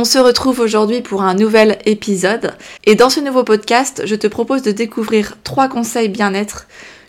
[0.00, 2.54] On se retrouve aujourd'hui pour un nouvel épisode.
[2.86, 6.68] Et dans ce nouveau podcast, je te propose de découvrir trois conseils bien-être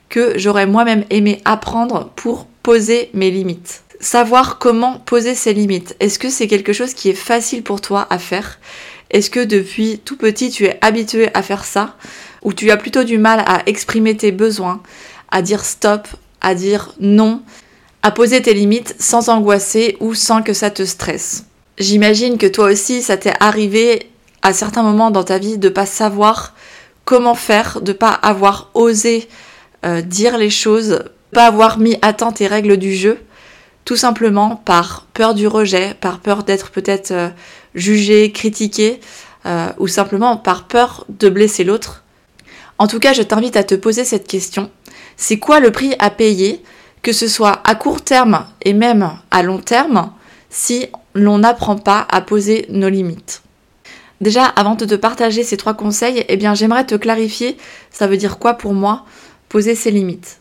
[0.09, 3.83] que j'aurais moi-même aimé apprendre pour poser mes limites.
[4.01, 5.95] Savoir comment poser ses limites.
[6.01, 8.59] Est-ce que c'est quelque chose qui est facile pour toi à faire?
[9.09, 11.95] Est-ce que depuis tout petit tu es habitué à faire ça?
[12.41, 14.83] Ou tu as plutôt du mal à exprimer tes besoins,
[15.31, 16.09] à dire stop,
[16.41, 17.41] à dire non,
[18.03, 21.45] à poser tes limites sans angoisser ou sans que ça te stresse?
[21.81, 24.11] J'imagine que toi aussi, ça t'est arrivé
[24.43, 26.53] à certains moments dans ta vie de pas savoir
[27.05, 29.27] comment faire, de pas avoir osé
[29.83, 30.99] euh, dire les choses,
[31.33, 33.17] pas avoir mis à temps tes règles du jeu,
[33.83, 37.29] tout simplement par peur du rejet, par peur d'être peut-être euh,
[37.73, 38.99] jugé, critiqué,
[39.47, 42.03] euh, ou simplement par peur de blesser l'autre.
[42.77, 44.69] En tout cas, je t'invite à te poser cette question.
[45.17, 46.61] C'est quoi le prix à payer,
[47.01, 50.11] que ce soit à court terme et même à long terme,
[50.51, 53.41] si l'on n'apprend pas à poser nos limites.
[54.21, 57.57] Déjà, avant de te partager ces trois conseils, eh bien, j'aimerais te clarifier,
[57.89, 59.05] ça veut dire quoi pour moi,
[59.49, 60.39] poser ses limites?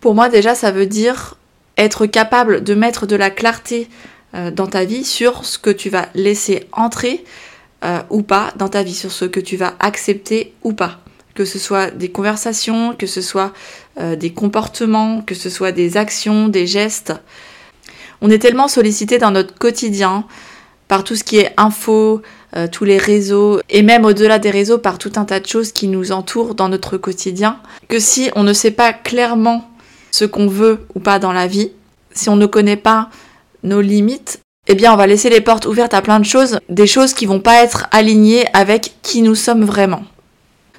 [0.00, 1.36] Pour moi, déjà, ça veut dire
[1.76, 3.88] être capable de mettre de la clarté
[4.34, 7.24] euh, dans ta vie sur ce que tu vas laisser entrer
[7.84, 10.98] euh, ou pas dans ta vie, sur ce que tu vas accepter ou pas.
[11.34, 13.52] Que ce soit des conversations, que ce soit
[14.00, 17.12] euh, des comportements, que ce soit des actions, des gestes.
[18.22, 20.24] On est tellement sollicité dans notre quotidien
[20.86, 22.22] par tout ce qui est info,
[22.56, 25.72] euh, tous les réseaux, et même au-delà des réseaux, par tout un tas de choses
[25.72, 29.68] qui nous entourent dans notre quotidien, que si on ne sait pas clairement
[30.12, 31.72] ce qu'on veut ou pas dans la vie,
[32.12, 33.10] si on ne connaît pas
[33.64, 36.86] nos limites, eh bien on va laisser les portes ouvertes à plein de choses, des
[36.86, 40.04] choses qui vont pas être alignées avec qui nous sommes vraiment.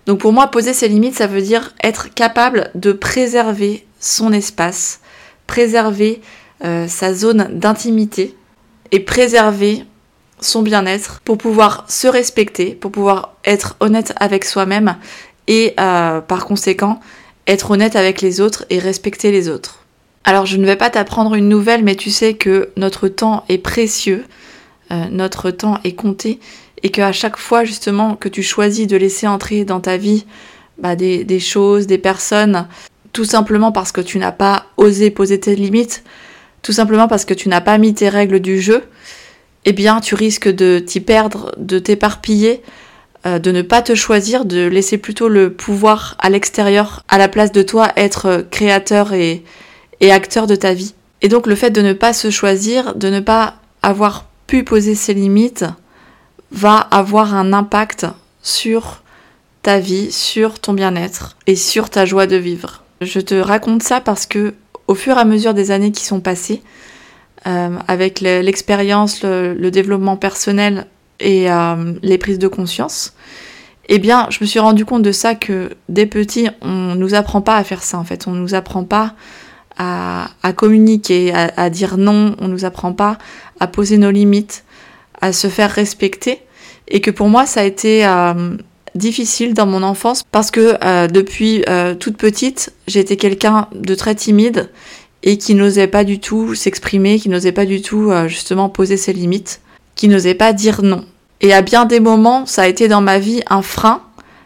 [0.05, 5.01] Donc pour moi, poser ses limites, ça veut dire être capable de préserver son espace,
[5.47, 6.21] préserver
[6.63, 8.35] euh, sa zone d'intimité
[8.91, 9.85] et préserver
[10.39, 14.97] son bien-être pour pouvoir se respecter, pour pouvoir être honnête avec soi-même
[15.47, 16.99] et euh, par conséquent
[17.47, 19.79] être honnête avec les autres et respecter les autres.
[20.23, 23.57] Alors je ne vais pas t'apprendre une nouvelle, mais tu sais que notre temps est
[23.57, 24.23] précieux,
[24.91, 26.39] euh, notre temps est compté,
[26.81, 30.25] et qu'à chaque fois justement que tu choisis de laisser entrer dans ta vie
[30.77, 32.67] bah, des choses, des personnes,
[33.11, 36.03] tout simplement parce que tu n'as pas osé poser tes limites,
[36.63, 38.83] tout simplement parce que tu n'as pas mis tes règles du jeu,
[39.65, 42.63] eh bien tu risques de t'y perdre, de t'éparpiller,
[43.25, 47.27] euh, de ne pas te choisir, de laisser plutôt le pouvoir à l'extérieur, à la
[47.27, 49.43] place de toi être créateur et,
[49.99, 50.95] et acteur de ta vie.
[51.21, 54.95] Et donc le fait de ne pas se choisir, de ne pas avoir pu poser
[54.95, 55.65] ses limites,
[56.51, 58.07] va avoir un impact
[58.41, 59.03] sur
[59.61, 62.83] ta vie, sur ton bien-être et sur ta joie de vivre.
[63.01, 64.53] Je te raconte ça parce que
[64.87, 66.61] au fur et à mesure des années qui sont passées,
[67.45, 70.87] euh, avec l'expérience, le, développement personnel
[71.19, 73.13] et euh, les prises de conscience,
[73.89, 77.41] eh bien, je me suis rendu compte de ça que dès petits, on nous apprend
[77.41, 78.27] pas à faire ça en fait.
[78.27, 79.13] On nous apprend pas
[79.77, 82.35] à, communiquer, à, dire non.
[82.39, 83.17] On nous apprend pas
[83.59, 84.63] à poser nos limites,
[85.19, 86.39] à se faire respecter.
[86.87, 88.55] Et que pour moi, ça a été euh,
[88.95, 94.15] difficile dans mon enfance parce que euh, depuis euh, toute petite, j'étais quelqu'un de très
[94.15, 94.69] timide
[95.23, 98.97] et qui n'osait pas du tout s'exprimer, qui n'osait pas du tout euh, justement poser
[98.97, 99.61] ses limites,
[99.95, 101.05] qui n'osait pas dire non.
[101.41, 104.01] Et à bien des moments, ça a été dans ma vie un frein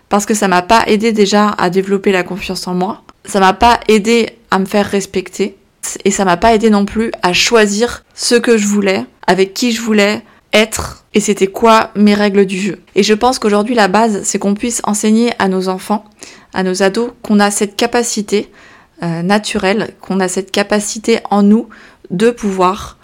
[0.10, 3.54] parce que ça m'a pas aidé déjà à développer la confiance en moi, ça m'a
[3.54, 5.58] pas aidé à me faire respecter
[6.06, 9.72] et ça m'a pas aidé non plus à choisir ce que je voulais, avec qui
[9.72, 10.22] je voulais,
[10.54, 12.80] être et c'était quoi mes règles du jeu.
[12.96, 16.06] Et je pense qu'aujourd'hui la base c'est qu'on puisse enseigner à nos enfants,
[16.54, 18.52] à nos ados qu'on a cette capacité
[19.04, 21.70] euh, naturelle, qu'on a cette capacité en nous
[22.10, 22.98] de pouvoir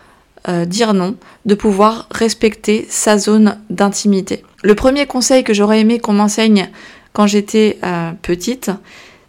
[0.47, 1.15] euh, dire non,
[1.45, 4.43] de pouvoir respecter sa zone d'intimité.
[4.63, 6.69] Le premier conseil que j'aurais aimé qu'on m'enseigne
[7.13, 8.71] quand j'étais euh, petite,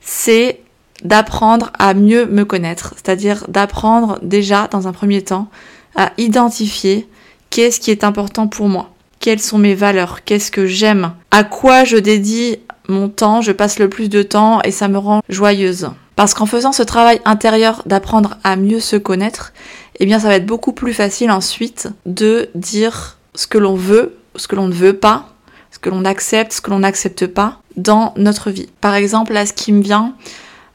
[0.01, 0.61] c'est
[1.05, 5.49] d'apprendre à mieux me connaître, c'est-à-dire d'apprendre déjà dans un premier temps
[5.95, 7.07] à identifier
[7.55, 8.91] Qu'est-ce qui est important pour moi?
[9.21, 10.25] Quelles sont mes valeurs?
[10.25, 11.13] Qu'est-ce que j'aime?
[11.31, 12.57] À quoi je dédie
[12.89, 13.43] mon temps?
[13.43, 15.91] Je passe le plus de temps et ça me rend joyeuse.
[16.17, 19.53] Parce qu'en faisant ce travail intérieur d'apprendre à mieux se connaître,
[20.01, 24.17] eh bien ça va être beaucoup plus facile ensuite de dire ce que l'on veut,
[24.35, 25.29] ce que l'on ne veut pas,
[25.71, 28.69] ce que l'on accepte, ce que l'on n'accepte pas dans notre vie.
[28.81, 30.17] Par exemple, là, ce qui me vient,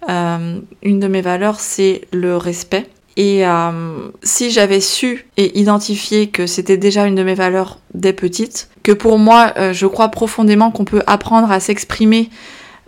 [0.07, 2.87] euh, une de mes valeurs, c'est le respect.
[3.17, 8.13] Et euh, si j'avais su et identifié que c'était déjà une de mes valeurs dès
[8.13, 12.29] petite, que pour moi, euh, je crois profondément qu'on peut apprendre à s'exprimer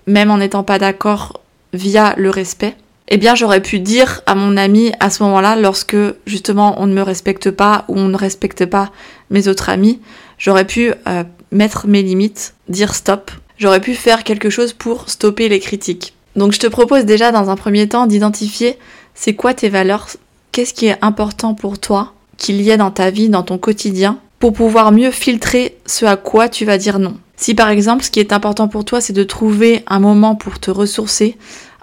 [0.08, 1.42] même en n'étant pas d'accord
[1.74, 2.76] via le respect,
[3.08, 6.94] eh bien j'aurais pu dire à mon ami à ce moment-là, lorsque justement on ne
[6.94, 8.92] me respecte pas ou on ne respecte pas
[9.30, 10.00] mes autres amis,
[10.38, 15.50] j'aurais pu euh, mettre mes limites, dire stop, j'aurais pu faire quelque chose pour stopper
[15.50, 16.14] les critiques.
[16.36, 18.78] Donc je te propose déjà dans un premier temps d'identifier
[19.14, 20.08] c'est quoi tes valeurs,
[20.52, 24.20] qu'est-ce qui est important pour toi qu'il y ait dans ta vie, dans ton quotidien,
[24.40, 27.16] pour pouvoir mieux filtrer ce à quoi tu vas dire non?
[27.36, 30.60] Si par exemple ce qui est important pour toi c'est de trouver un moment pour
[30.60, 31.38] te ressourcer,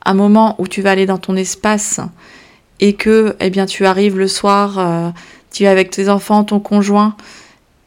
[0.04, 2.00] un moment où tu vas aller dans ton espace
[2.80, 5.10] et que eh bien tu arrives le soir, euh,
[5.52, 7.16] tu es avec tes enfants, ton conjoint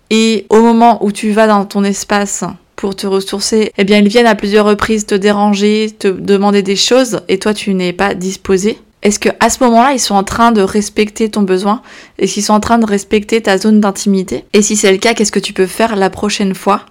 [0.09, 2.43] et au moment où tu vas dans ton espace
[2.75, 6.75] pour te ressourcer, eh bien ils viennent à plusieurs reprises te déranger, te demander des
[6.75, 8.77] choses et toi tu n'es pas disposé.
[9.03, 11.81] Est-ce que à ce moment-là, ils sont en train de respecter ton besoin?
[12.19, 14.45] Est-ce qu'ils sont en train de respecter ta zone d'intimité?
[14.53, 16.85] Et si c'est le cas, qu'est-ce que tu peux faire la prochaine fois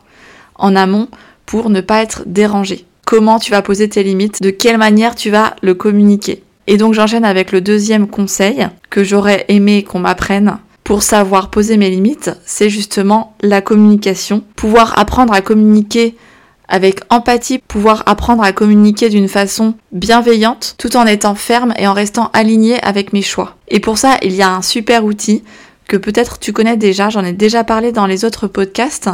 [0.56, 1.08] en amont
[1.46, 2.84] pour ne pas être dérangé?
[3.06, 4.42] Comment tu vas poser tes limites?
[4.42, 6.42] De quelle manière tu vas le communiquer?
[6.66, 11.76] Et donc j'enchaîne avec le deuxième conseil que j'aurais aimé qu'on m'apprenne pour savoir poser
[11.76, 14.42] mes limites, c'est justement la communication.
[14.56, 16.16] Pouvoir apprendre à communiquer
[16.70, 21.92] avec empathie, pouvoir apprendre à communiquer d'une façon bienveillante tout en étant ferme et en
[21.92, 23.56] restant aligné avec mes choix.
[23.68, 25.42] Et pour ça, il y a un super outil
[25.88, 29.10] que peut-être tu connais déjà, j'en ai déjà parlé dans les autres podcasts,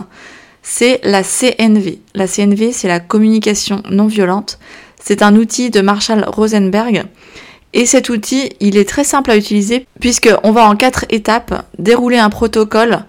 [0.62, 2.00] c'est la CNV.
[2.14, 4.58] La CNV, c'est la communication non violente.
[5.02, 7.04] C'est un outil de Marshall Rosenberg.
[7.72, 12.18] Et cet outil, il est très simple à utiliser puisqu'on va en quatre étapes dérouler
[12.18, 13.04] un protocole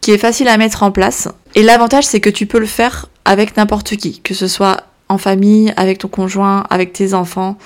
[0.00, 1.28] qui est facile à mettre en place.
[1.54, 5.18] Et l'avantage, c'est que tu peux le faire avec n'importe qui, que ce soit en
[5.18, 7.56] famille, avec ton conjoint, avec tes enfants,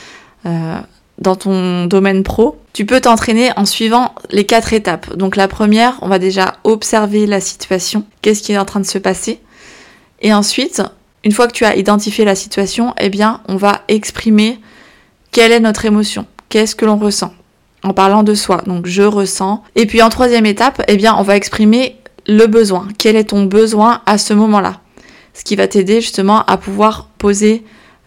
[0.45, 0.79] euh,
[1.19, 2.59] dans ton domaine pro.
[2.73, 5.17] Tu peux t'entraîner en suivant les quatre étapes.
[5.17, 8.87] Donc la première, on va déjà observer la situation, qu'est-ce qui est en train de
[8.87, 9.41] se passer.
[10.21, 10.83] Et ensuite,
[11.25, 14.61] une fois que tu as identifié la situation, eh bien, on va exprimer
[15.33, 17.33] quelle est notre émotion, qu'est-ce que l'on ressent,
[17.83, 18.63] en parlant de soi.
[18.67, 19.63] Donc je ressens.
[19.75, 22.89] Et puis en troisième étape, eh bien, on va exprimer le besoin.
[22.99, 24.81] Quel est ton besoin à ce moment-là?
[25.37, 27.65] Ce qui va t'aider justement à pouvoir poser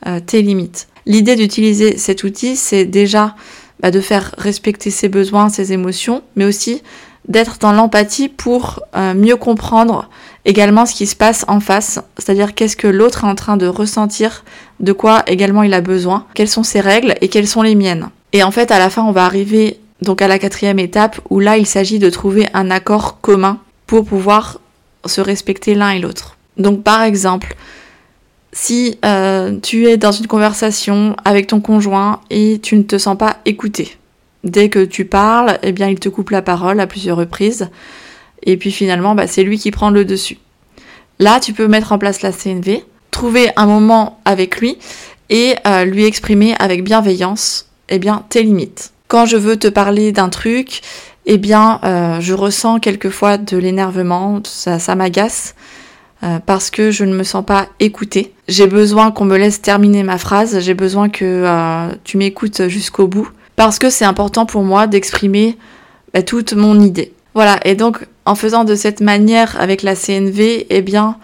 [0.08, 0.88] euh, tes limites.
[1.06, 3.36] L'idée d'utiliser cet outil, c'est déjà
[3.82, 6.82] bah, de faire respecter ses besoins, ses émotions, mais aussi
[7.28, 10.10] d'être dans l'empathie pour euh, mieux comprendre
[10.46, 13.68] également ce qui se passe en face, c'est-à-dire qu'est-ce que l'autre est en train de
[13.68, 14.44] ressentir,
[14.80, 18.10] de quoi également il a besoin, quelles sont ses règles et quelles sont les miennes.
[18.34, 21.40] Et en fait, à la fin, on va arriver donc à la quatrième étape où
[21.40, 24.60] là, il s'agit de trouver un accord commun pour pouvoir
[25.06, 26.39] se respecter l'un et l'autre.
[26.60, 27.56] Donc par exemple,
[28.52, 33.18] si euh, tu es dans une conversation avec ton conjoint et tu ne te sens
[33.18, 33.98] pas écouté,
[34.44, 37.70] dès que tu parles, eh bien il te coupe la parole à plusieurs reprises
[38.44, 40.38] et puis finalement bah, c'est lui qui prend le dessus.
[41.20, 44.78] Là, tu peux mettre en place la CNV, trouver un moment avec lui
[45.30, 48.94] et euh, lui exprimer avec bienveillance eh bien tes limites.
[49.08, 50.82] Quand je veux te parler d'un truc,
[51.26, 55.56] eh bien euh, je ressens quelquefois de l'énervement, ça, ça m'agace.
[56.22, 58.34] Euh, parce que je ne me sens pas écoutée.
[58.50, 63.08] J'ai besoin qu'on me laisse terminer ma phrase, j'ai besoin que euh, tu m'écoutes jusqu'au
[63.08, 65.58] bout, parce que c'est important pour moi d'exprimer
[66.14, 67.14] bah, toute mon idée.
[67.36, 71.16] Voilà, et donc en faisant de cette manière avec la CNV, eh bien,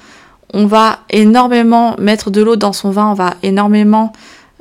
[0.54, 4.14] on va énormément mettre de l'eau dans son vin, on va énormément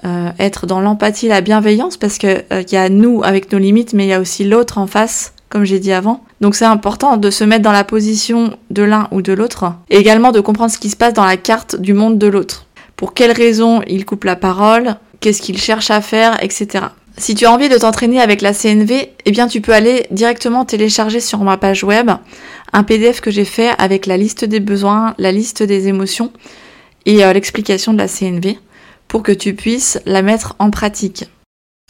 [0.04, 4.06] euh, être dans l'empathie, la bienveillance, parce qu'il y a nous avec nos limites, mais
[4.06, 6.24] il y a aussi l'autre en face, comme j'ai dit avant.
[6.44, 9.96] Donc c'est important de se mettre dans la position de l'un ou de l'autre et
[9.96, 12.66] également de comprendre ce qui se passe dans la carte du monde de l'autre.
[12.96, 16.84] Pour quelles raisons il coupe la parole, qu'est-ce qu'il cherche à faire, etc.
[17.16, 20.66] Si tu as envie de t'entraîner avec la CNV, eh bien tu peux aller directement
[20.66, 22.10] télécharger sur ma page web
[22.74, 26.30] un PDF que j'ai fait avec la liste des besoins, la liste des émotions
[27.06, 28.58] et euh, l'explication de la CNV
[29.08, 31.24] pour que tu puisses la mettre en pratique.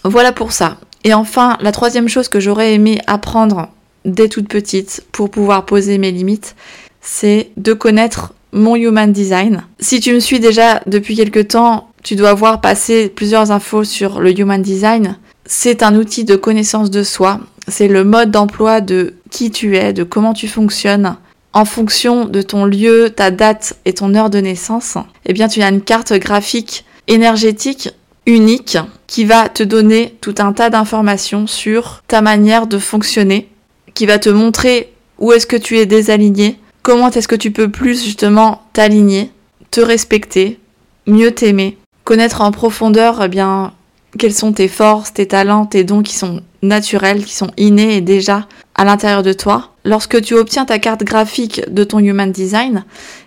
[0.04, 0.76] Voilà pour ça.
[1.02, 3.68] Et enfin, la troisième chose que j'aurais aimé apprendre
[4.04, 6.54] dès toute petite pour pouvoir poser mes limites,
[7.00, 9.64] c'est de connaître mon human design.
[9.80, 14.20] Si tu me suis déjà depuis quelque temps, tu dois voir passer plusieurs infos sur
[14.20, 15.16] le human design.
[15.46, 17.40] C'est un outil de connaissance de soi.
[17.66, 21.16] C'est le mode d'emploi de qui tu es, de comment tu fonctionnes.
[21.52, 25.62] En fonction de ton lieu, ta date et ton heure de naissance, eh bien tu
[25.62, 27.90] as une carte graphique énergétique
[28.26, 33.48] unique qui va te donner tout un tas d'informations sur ta manière de fonctionner
[33.94, 37.70] qui va te montrer où est-ce que tu es désaligné, comment est-ce que tu peux
[37.70, 39.30] plus justement t'aligner,
[39.70, 40.58] te respecter,
[41.06, 43.72] mieux t'aimer, connaître en profondeur eh bien
[44.18, 48.00] quelles sont tes forces, tes talents, tes dons qui sont naturels, qui sont innés et
[48.00, 49.72] déjà à l'intérieur de toi.
[49.84, 52.84] Lorsque tu obtiens ta carte graphique de ton Human Design,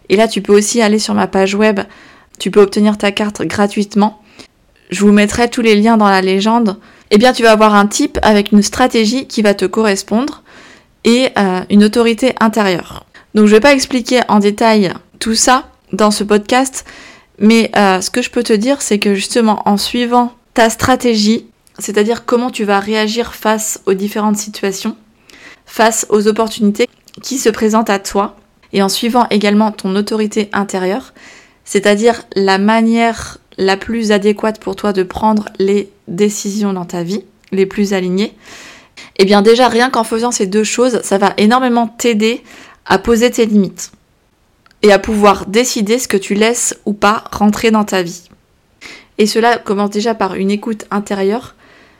[0.09, 1.81] et là tu peux aussi aller sur ma page web,
[2.39, 4.21] tu peux obtenir ta carte gratuitement.
[4.89, 6.77] Je vous mettrai tous les liens dans la légende.
[7.12, 10.43] Eh bien tu vas avoir un type avec une stratégie qui va te correspondre
[11.04, 13.06] et euh, une autorité intérieure.
[13.34, 16.86] Donc je vais pas expliquer en détail tout ça dans ce podcast,
[17.39, 21.46] mais euh, ce que je peux te dire, c'est que justement en suivant ta stratégie,
[21.80, 24.98] c'est-à-dire comment tu vas réagir face aux différentes situations,
[25.66, 26.88] face aux opportunités
[27.22, 28.36] qui se présentent à toi,
[28.74, 31.13] et en suivant également ton autorité intérieure,
[31.63, 37.24] c'est-à-dire la manière la plus adéquate pour toi de prendre les décisions dans ta vie,
[37.51, 38.34] les plus alignées,
[39.18, 42.44] eh bien déjà rien qu'en faisant ces deux choses, ça va énormément t'aider
[42.86, 43.92] à poser tes limites
[44.82, 48.30] et à pouvoir décider ce que tu laisses ou pas rentrer dans ta vie.
[49.18, 51.56] Et cela commence déjà par une écoute intérieure.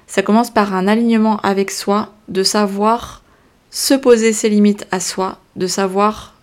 [0.06, 3.24] Ça commence par un alignement avec soi, de savoir
[3.72, 6.36] se poser ses limites à soi, de savoir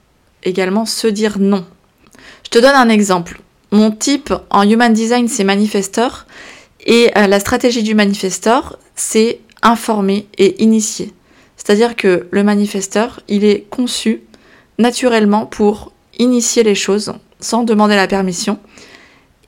[0.43, 1.65] également se dire non.
[2.45, 3.41] Je te donne un exemple.
[3.71, 6.27] Mon type en Human Design, c'est manifesteur.
[6.87, 11.13] Et euh, la stratégie du manifesteur, c'est informer et initier.
[11.57, 14.23] C'est-à-dire que le manifesteur, il est conçu
[14.79, 18.59] naturellement pour initier les choses sans demander la permission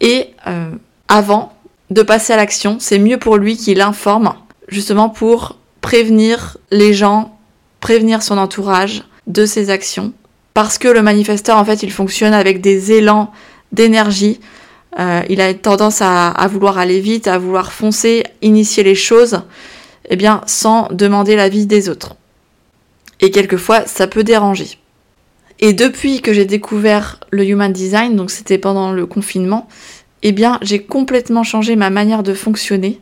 [0.01, 0.71] et euh,
[1.09, 1.53] avant
[1.91, 4.35] de passer à l'action, c'est mieux pour lui qu'il informe,
[4.69, 7.39] justement pour prévenir les gens,
[7.81, 10.13] prévenir son entourage de ses actions.
[10.55, 13.31] Parce que le manifesteur, en fait, il fonctionne avec des élans
[13.73, 14.41] d'énergie.
[14.99, 19.43] Euh, il a tendance à, vouloir aller vite, à vouloir foncer, initier les choses,
[20.09, 22.17] eh bien, sans demander l'avis des autres.
[23.21, 24.79] Et quelquefois, ça peut déranger.
[25.59, 29.69] Et depuis que j'ai découvert le Human Design, donc c'était pendant le confinement,
[30.23, 33.01] eh bien j'ai complètement changé ma manière de fonctionner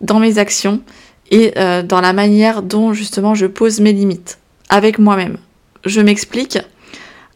[0.00, 0.80] dans mes actions
[1.30, 5.38] et euh, dans la manière dont justement je pose mes limites avec moi-même.
[5.84, 6.58] Je m'explique.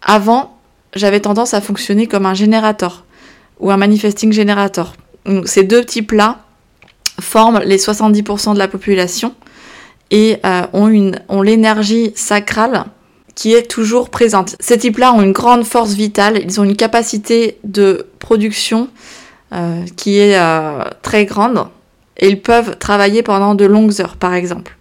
[0.03, 0.59] Avant,
[0.95, 3.05] j'avais tendance à fonctionner comme un générateur
[3.61, 4.95] ou un manifesting générateur.
[5.45, 6.45] ces deux types-là
[7.21, 9.35] forment les 70% de la population
[10.11, 12.87] et euh, ont, ont l'énergie sacrale
[13.35, 14.57] qui est toujours présente.
[14.59, 18.89] Ces types-là ont une grande force vitale, ils ont une capacité de production
[19.53, 21.69] euh, qui est euh, très grande
[22.17, 24.77] et ils peuvent travailler pendant de longues heures par exemple.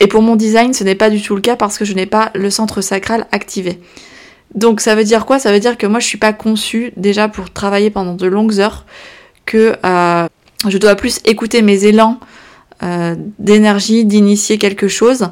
[0.00, 2.06] Et pour mon design, ce n'est pas du tout le cas parce que je n'ai
[2.06, 3.78] pas le centre sacral activé.
[4.54, 5.38] Donc ça veut dire quoi?
[5.38, 8.58] Ça veut dire que moi je suis pas conçue déjà pour travailler pendant de longues
[8.58, 8.84] heures,
[9.46, 9.76] que
[10.68, 12.18] je dois plus écouter mes élans
[13.38, 15.28] d'énergie, d'initier quelque chose,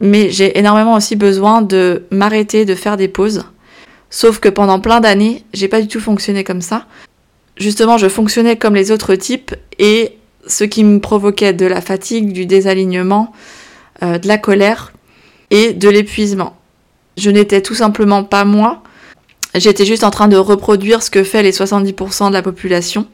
[0.00, 3.44] mais j'ai énormément aussi besoin de m'arrêter, de faire des pauses.
[4.10, 6.86] Sauf que pendant plein d'années, j'ai pas du tout fonctionné comme ça
[7.60, 12.32] justement, je fonctionnais comme les autres types et ce qui me provoquait de la fatigue,
[12.32, 13.32] du désalignement,
[14.02, 14.92] euh, de la colère
[15.50, 16.56] et de l'épuisement.
[17.18, 18.82] Je n'étais tout simplement pas moi.
[19.54, 23.06] J'étais juste en train de reproduire ce que fait les 70% de la population.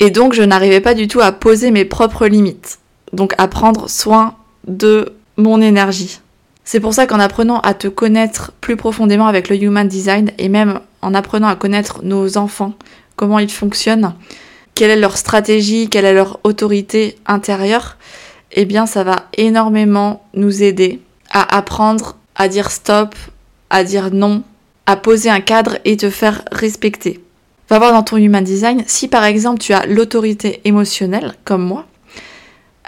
[0.00, 2.78] Et donc, je n'arrivais pas du tout à poser mes propres limites.
[3.12, 4.34] Donc, à prendre soin
[4.66, 6.20] de mon énergie.
[6.64, 10.48] C'est pour ça qu'en apprenant à te connaître plus profondément avec le Human Design et
[10.48, 12.74] même en apprenant à connaître nos enfants,
[13.16, 14.14] comment ils fonctionnent,
[14.74, 17.96] quelle est leur stratégie, quelle est leur autorité intérieure,
[18.52, 23.14] eh bien ça va énormément nous aider à apprendre à dire stop,
[23.70, 24.42] à dire non,
[24.86, 27.20] à poser un cadre et te faire respecter.
[27.70, 31.86] Va voir dans ton Human Design, si par exemple tu as l'autorité émotionnelle, comme moi,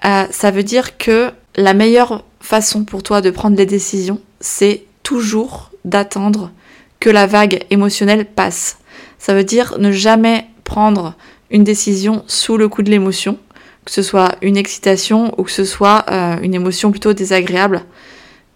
[0.05, 4.83] euh, ça veut dire que la meilleure façon pour toi de prendre les décisions, c'est
[5.05, 6.51] toujours d'attendre
[6.99, 8.79] que la vague émotionnelle passe.
[9.21, 11.15] Ça veut dire ne jamais prendre
[11.53, 13.39] une décision sous le coup de l'émotion,
[13.85, 17.83] que ce soit une excitation ou que ce soit euh, une émotion plutôt désagréable,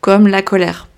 [0.00, 0.88] comme la colère.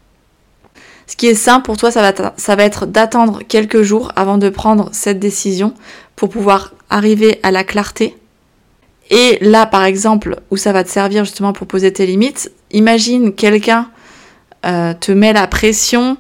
[1.09, 4.91] Ce qui est simple pour toi, ça va, être d'attendre quelques jours avant de prendre
[4.93, 5.73] cette décision
[6.17, 8.15] pour pouvoir arriver à la clarté.
[9.11, 13.33] Et là, par exemple, où ça va te servir justement pour poser tes limites, imagine
[13.33, 13.89] quelqu'un
[14.67, 16.19] euh, te met la pression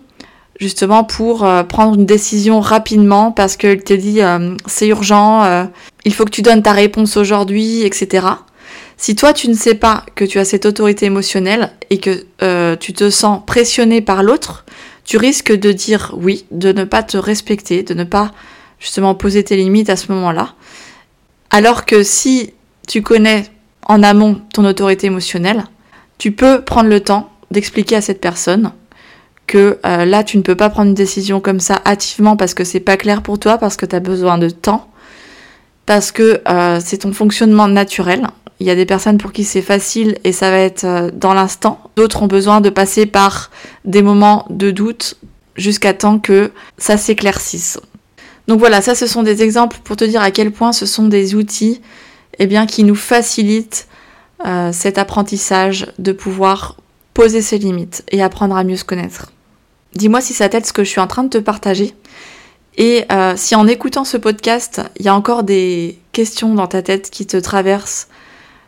[0.58, 5.68] justement pour euh, prendre une décision rapidement parce qu'il te dit euh, c'est urgent,
[6.06, 8.26] il faut que tu donnes ta réponse aujourd'hui, etc.
[8.98, 12.26] Si toi tu ne sais pas que tu as cette autorité émotionnelle et que
[12.76, 14.64] tu te sens pressionné par l'autre,
[15.04, 18.32] tu risques de dire oui, de ne pas te respecter, de ne pas
[18.78, 20.54] justement poser tes limites à ce moment-là.
[21.50, 22.52] Alors que si
[22.86, 23.44] tu connais
[23.86, 25.64] en amont ton autorité émotionnelle,
[26.18, 28.72] tu peux prendre le temps d'expliquer à cette personne
[29.46, 32.64] que euh, là tu ne peux pas prendre une décision comme ça hâtivement parce que
[32.64, 34.87] c'est pas clair pour toi, parce que tu as besoin de temps,
[35.88, 38.26] parce que euh, c'est ton fonctionnement naturel.
[38.60, 41.32] Il y a des personnes pour qui c'est facile et ça va être euh, dans
[41.32, 41.80] l'instant.
[41.96, 43.50] D'autres ont besoin de passer par
[43.86, 45.16] des moments de doute
[45.56, 47.80] jusqu'à temps que ça s'éclaircisse.
[48.48, 51.06] Donc voilà, ça ce sont des exemples pour te dire à quel point ce sont
[51.06, 51.80] des outils
[52.38, 53.88] eh bien, qui nous facilitent
[54.44, 56.76] euh, cet apprentissage de pouvoir
[57.14, 59.32] poser ses limites et apprendre à mieux se connaître.
[59.94, 61.94] Dis-moi si ça t'aide ce que je suis en train de te partager.
[62.78, 66.80] Et euh, si en écoutant ce podcast, il y a encore des questions dans ta
[66.80, 68.06] tête qui te traversent,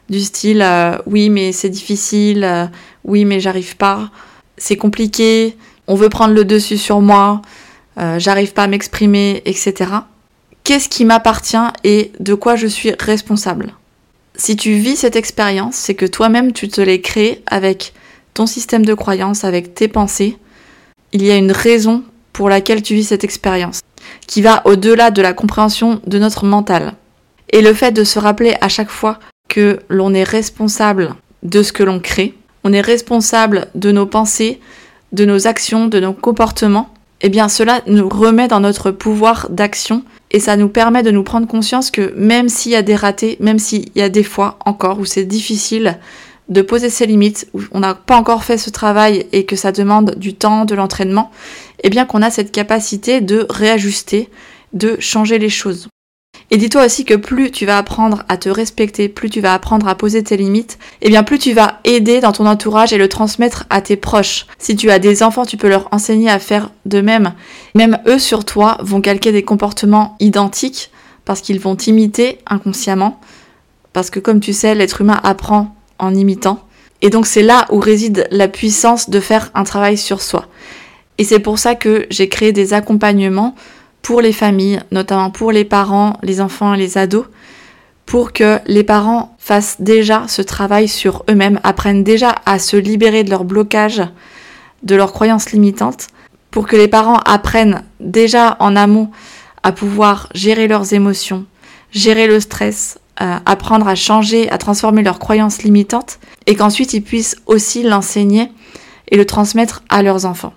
[0.08, 2.66] du style euh, oui mais c'est difficile, euh,
[3.04, 4.10] oui mais j'arrive pas,
[4.56, 7.40] c'est compliqué, on veut prendre le dessus sur moi,
[8.16, 9.90] j'arrive pas à m'exprimer, etc.
[10.64, 13.74] Qu'est-ce qui m'appartient et de quoi je suis responsable?
[14.34, 17.92] Si tu vis cette expérience, c'est que toi-même tu te l'es créé avec
[18.34, 20.38] ton système de croyance, avec tes pensées.
[21.12, 23.80] Il y a une raison pour laquelle tu vis cette expérience,
[24.26, 26.94] qui va au-delà de la compréhension de notre mental.
[27.50, 31.72] Et le fait de se rappeler à chaque fois que l'on est responsable de ce
[31.72, 34.60] que l'on crée, on est responsable de nos pensées,
[35.12, 36.90] de nos actions, de nos comportements,
[37.22, 41.24] eh bien cela nous remet dans notre pouvoir d'action et ça nous permet de nous
[41.24, 44.58] prendre conscience que même s'il y a des ratés, même s'il y a des fois
[44.64, 45.98] encore où c'est difficile
[46.50, 49.72] de poser ses limites, où on n'a pas encore fait ce travail et que ça
[49.72, 51.30] demande du temps, de l'entraînement,
[51.82, 54.28] eh bien qu'on a cette capacité de réajuster,
[54.72, 55.88] de changer les choses.
[56.52, 59.86] Et dis-toi aussi que plus tu vas apprendre à te respecter, plus tu vas apprendre
[59.86, 62.98] à poser tes limites, et eh bien plus tu vas aider dans ton entourage et
[62.98, 64.46] le transmettre à tes proches.
[64.58, 67.34] Si tu as des enfants, tu peux leur enseigner à faire de même.
[67.76, 70.90] Même eux sur toi vont calquer des comportements identiques
[71.24, 73.20] parce qu'ils vont t'imiter inconsciemment.
[73.92, 76.66] Parce que comme tu sais, l'être humain apprend en imitant.
[77.02, 80.46] Et donc c'est là où réside la puissance de faire un travail sur soi.
[81.18, 83.54] Et c'est pour ça que j'ai créé des accompagnements
[84.02, 87.26] pour les familles, notamment pour les parents, les enfants et les ados,
[88.06, 93.24] pour que les parents fassent déjà ce travail sur eux-mêmes, apprennent déjà à se libérer
[93.24, 94.02] de leur blocage,
[94.82, 96.08] de leurs croyances limitantes,
[96.50, 99.10] pour que les parents apprennent déjà en amont
[99.62, 101.44] à pouvoir gérer leurs émotions,
[101.92, 107.36] gérer le stress, apprendre à changer, à transformer leurs croyances limitantes, et qu'ensuite ils puissent
[107.46, 108.50] aussi l'enseigner
[109.08, 110.54] et le transmettre à leurs enfants.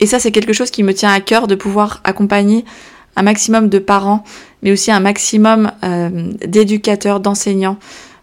[0.00, 2.64] Et ça, c'est quelque chose qui me tient à cœur de pouvoir accompagner
[3.16, 4.24] un maximum de parents,
[4.62, 7.78] mais aussi un maximum euh, d'éducateurs, d'enseignants,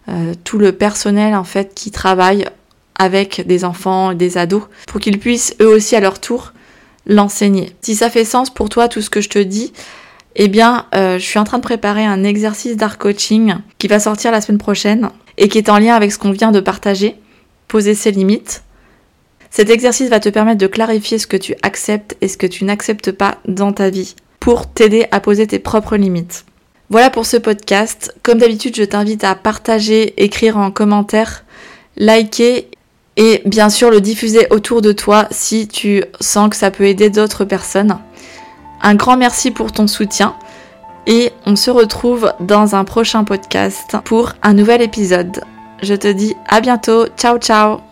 [0.08, 2.46] euh, tout le personnel en fait qui travaille
[2.98, 6.52] avec des enfants, des ados, pour qu'ils puissent eux aussi à leur tour
[7.06, 7.72] l'enseigner.
[7.80, 9.72] Si ça fait sens pour toi tout ce que je te dis,
[10.38, 13.98] eh bien, euh, je suis en train de préparer un exercice d'art coaching qui va
[13.98, 17.16] sortir la semaine prochaine et qui est en lien avec ce qu'on vient de partager,
[17.66, 18.62] poser ses limites,
[19.50, 22.64] cet exercice va te permettre de clarifier ce que tu acceptes et ce que tu
[22.64, 26.44] n'acceptes pas dans ta vie pour t'aider à poser tes propres limites.
[26.90, 28.14] Voilà pour ce podcast.
[28.22, 31.44] Comme d'habitude, je t'invite à partager, écrire en commentaire,
[31.96, 32.68] liker
[33.16, 37.10] et bien sûr le diffuser autour de toi si tu sens que ça peut aider
[37.10, 37.98] d'autres personnes.
[38.82, 40.34] Un grand merci pour ton soutien
[41.06, 45.42] et on se retrouve dans un prochain podcast pour un nouvel épisode.
[45.82, 47.06] Je te dis à bientôt.
[47.16, 47.87] Ciao ciao